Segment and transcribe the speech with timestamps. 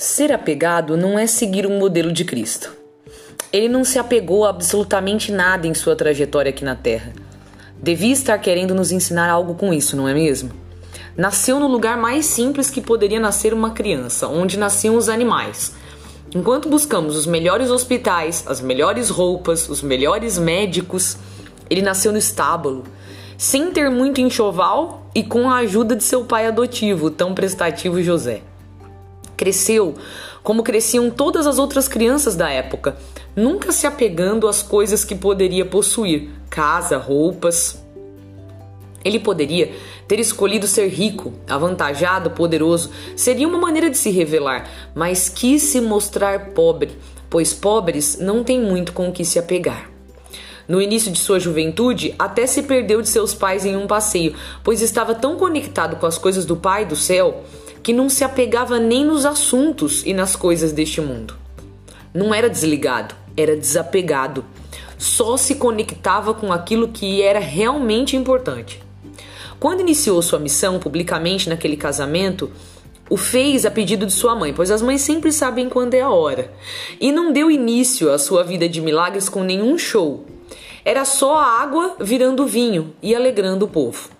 [0.00, 2.72] Ser apegado não é seguir um modelo de Cristo.
[3.52, 7.12] Ele não se apegou a absolutamente nada em sua trajetória aqui na Terra.
[7.76, 10.52] Devia estar querendo nos ensinar algo com isso, não é mesmo?
[11.14, 15.74] Nasceu no lugar mais simples que poderia nascer uma criança, onde nasciam os animais.
[16.34, 21.18] Enquanto buscamos os melhores hospitais, as melhores roupas, os melhores médicos,
[21.68, 22.84] ele nasceu no estábulo,
[23.36, 28.40] sem ter muito enxoval e com a ajuda de seu pai adotivo, tão prestativo José.
[29.40, 29.94] Cresceu
[30.42, 32.98] como cresciam todas as outras crianças da época,
[33.34, 37.82] nunca se apegando às coisas que poderia possuir casa, roupas.
[39.02, 39.72] Ele poderia
[40.06, 45.80] ter escolhido ser rico, avantajado, poderoso, seria uma maneira de se revelar, mas quis se
[45.80, 46.90] mostrar pobre,
[47.30, 49.88] pois pobres não têm muito com o que se apegar.
[50.68, 54.82] No início de sua juventude, até se perdeu de seus pais em um passeio, pois
[54.82, 57.42] estava tão conectado com as coisas do Pai do céu
[57.82, 61.36] que não se apegava nem nos assuntos e nas coisas deste mundo.
[62.12, 64.44] Não era desligado, era desapegado.
[64.98, 68.82] Só se conectava com aquilo que era realmente importante.
[69.58, 72.50] Quando iniciou sua missão publicamente naquele casamento,
[73.08, 76.10] o fez a pedido de sua mãe, pois as mães sempre sabem quando é a
[76.10, 76.52] hora.
[77.00, 80.24] E não deu início à sua vida de milagres com nenhum show.
[80.84, 84.19] Era só a água virando vinho e alegrando o povo.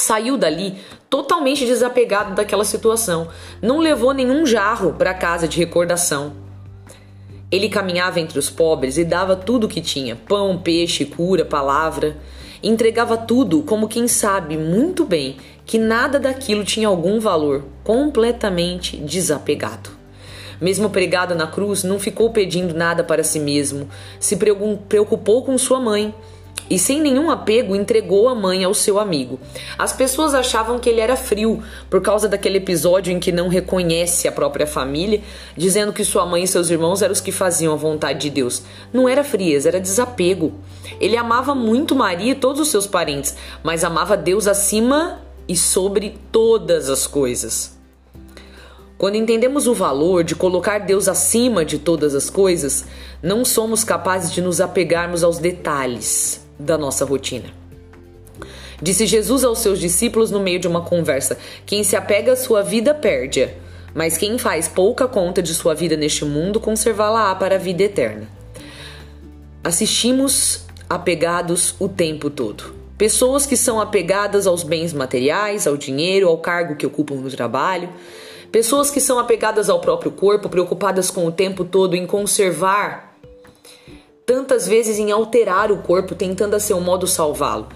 [0.00, 0.76] Saiu dali
[1.10, 3.28] totalmente desapegado daquela situação.
[3.60, 6.32] Não levou nenhum jarro para casa de recordação.
[7.50, 12.16] Ele caminhava entre os pobres e dava tudo o que tinha: pão, peixe, cura, palavra.
[12.62, 19.90] Entregava tudo como quem sabe muito bem que nada daquilo tinha algum valor, completamente desapegado.
[20.58, 25.78] Mesmo pregado na cruz, não ficou pedindo nada para si mesmo, se preocupou com sua
[25.78, 26.14] mãe
[26.70, 29.40] e, sem nenhum apego, entregou a mãe ao seu amigo.
[29.76, 34.28] As pessoas achavam que ele era frio por causa daquele episódio em que não reconhece
[34.28, 35.20] a própria família,
[35.56, 38.62] dizendo que sua mãe e seus irmãos eram os que faziam a vontade de Deus.
[38.92, 40.54] Não era frieza, era desapego.
[41.00, 46.16] Ele amava muito Maria e todos os seus parentes, mas amava Deus acima e sobre
[46.30, 47.76] todas as coisas.
[48.96, 52.84] Quando entendemos o valor de colocar Deus acima de todas as coisas,
[53.22, 57.50] não somos capazes de nos apegarmos aos detalhes da nossa rotina.
[58.82, 62.62] Disse Jesus aos seus discípulos no meio de uma conversa: Quem se apega à sua
[62.62, 63.50] vida perde-a,
[63.94, 68.28] mas quem faz pouca conta de sua vida neste mundo conservá-la-á para a vida eterna.
[69.62, 72.74] Assistimos apegados o tempo todo.
[72.96, 77.88] Pessoas que são apegadas aos bens materiais, ao dinheiro, ao cargo que ocupam no trabalho.
[78.50, 83.09] Pessoas que são apegadas ao próprio corpo, preocupadas com o tempo todo em conservar
[84.30, 87.66] tantas vezes em alterar o corpo, tentando a seu modo salvá-lo.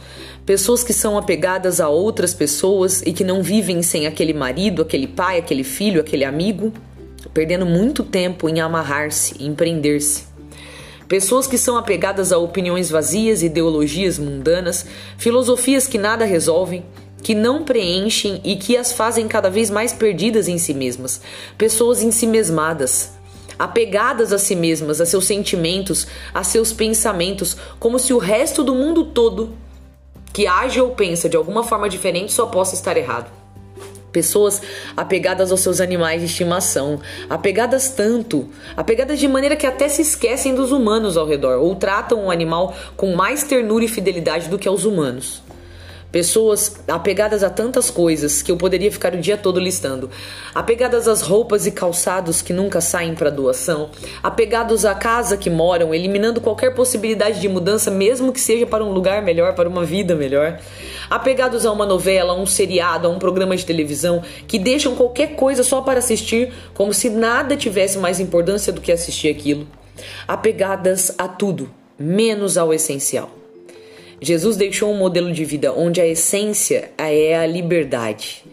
[0.47, 5.09] Pessoas que são apegadas a outras pessoas e que não vivem sem aquele marido, aquele
[5.09, 6.73] pai, aquele filho, aquele amigo,
[7.33, 10.27] perdendo muito tempo em amarrar-se, em prender-se.
[11.09, 14.87] Pessoas que são apegadas a opiniões vazias, ideologias mundanas,
[15.19, 16.85] filosofias que nada resolvem,
[17.21, 21.21] que não preenchem e que as fazem cada vez mais perdidas em si mesmas.
[21.59, 23.11] Pessoas em si mesmadas,
[23.59, 28.75] apegadas a si mesmas, a seus sentimentos, a seus pensamentos, como se o resto do
[28.75, 29.53] mundo todo
[30.35, 33.31] que age ou pensa de alguma forma diferente só possa estar errado.
[34.11, 34.61] Pessoas
[34.97, 37.01] apegadas aos seus animais de estimação,
[37.31, 42.27] apegadas tanto, apegadas de maneira que até se esquecem dos humanos ao redor, ou tratam
[42.27, 45.44] o animal com mais ternura e fidelidade do que aos humanos.
[46.15, 50.09] Pessoas apegadas a tantas coisas que eu poderia ficar o dia todo listando.
[50.55, 53.91] Apegadas às roupas e calçados que nunca saem para doação.
[54.23, 58.93] Apegados à casa que moram, eliminando qualquer possibilidade de mudança, mesmo que seja para um
[58.93, 60.61] lugar melhor, para uma vida melhor.
[61.11, 65.35] Apegados a uma novela, a um seriado, a um programa de televisão que deixam qualquer
[65.35, 69.67] coisa só para assistir, como se nada tivesse mais importância do que assistir aquilo.
[70.29, 73.44] Apegadas a tudo, menos ao essencial.
[74.21, 78.45] Jesus deixou um modelo de vida onde a essência é a liberdade.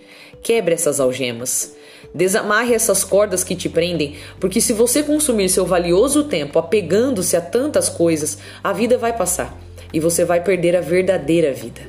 [0.42, 1.75] Quebre essas algemas.
[2.13, 7.42] Desamarre essas cordas que te prendem, porque se você consumir seu valioso tempo apegando-se a
[7.42, 9.58] tantas coisas, a vida vai passar
[9.94, 11.81] e você vai perder a verdadeira vida.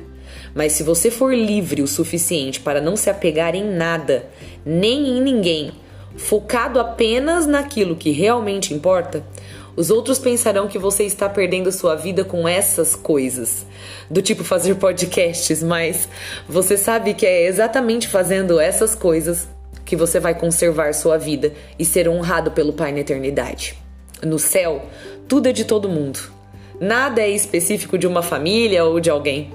[0.55, 4.29] Mas se você for livre o suficiente para não se apegar em nada,
[4.65, 5.71] nem em ninguém,
[6.15, 9.25] focado apenas naquilo que realmente importa,
[9.75, 13.65] os outros pensarão que você está perdendo sua vida com essas coisas,
[14.09, 16.07] do tipo fazer podcasts, mas
[16.47, 19.47] você sabe que é exatamente fazendo essas coisas
[19.85, 23.77] que você vai conservar sua vida e ser honrado pelo Pai na eternidade.
[24.21, 24.87] No céu,
[25.27, 26.19] tudo é de todo mundo.
[26.79, 29.51] Nada é específico de uma família ou de alguém.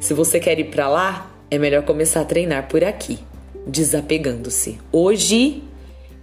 [0.00, 3.18] Se você quer ir para lá, é melhor começar a treinar por aqui,
[3.66, 4.78] desapegando-se.
[4.92, 5.62] Hoje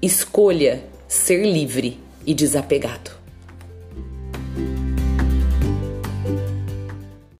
[0.01, 3.18] Escolha ser livre e desapegado.